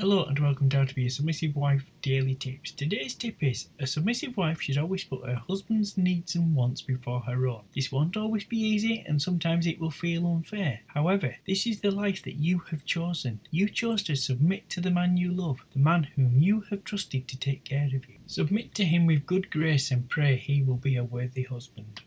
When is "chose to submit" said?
13.68-14.70